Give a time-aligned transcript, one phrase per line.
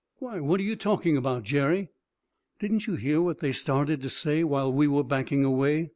[0.17, 1.89] "Why, what are you talking about, Jerry?"
[2.57, 5.89] "Didn't you hear what they started to say while we were backing away?"